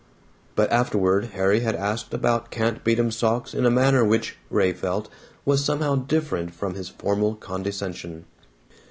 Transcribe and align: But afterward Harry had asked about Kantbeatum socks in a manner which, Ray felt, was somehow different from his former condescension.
But 0.55 0.71
afterward 0.71 1.25
Harry 1.35 1.59
had 1.59 1.75
asked 1.75 2.11
about 2.11 2.49
Kantbeatum 2.49 3.11
socks 3.11 3.53
in 3.53 3.67
a 3.67 3.69
manner 3.69 4.03
which, 4.03 4.35
Ray 4.49 4.73
felt, 4.73 5.09
was 5.45 5.63
somehow 5.63 5.93
different 5.95 6.55
from 6.55 6.73
his 6.73 6.89
former 6.89 7.35
condescension. 7.35 8.25